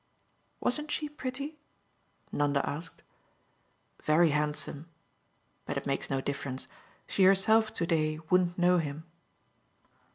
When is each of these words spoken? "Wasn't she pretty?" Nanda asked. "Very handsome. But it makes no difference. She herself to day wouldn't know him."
"Wasn't 0.61 0.89
she 0.89 1.07
pretty?" 1.07 1.59
Nanda 2.31 2.67
asked. 2.67 3.03
"Very 4.01 4.31
handsome. 4.31 4.89
But 5.67 5.77
it 5.77 5.85
makes 5.85 6.09
no 6.09 6.21
difference. 6.21 6.67
She 7.05 7.21
herself 7.23 7.71
to 7.75 7.85
day 7.85 8.17
wouldn't 8.31 8.57
know 8.57 8.79
him." 8.79 9.03